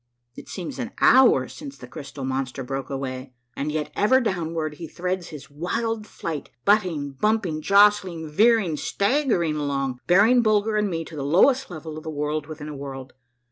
[0.35, 4.87] It seems an hour since the crystal monster broke away, and yet ever downward he
[4.87, 11.15] threads his wild flight, butting, bumping, jostling, veering, staggering along, bearing Bulger and me to
[11.15, 13.13] the lowest level of the World within a World.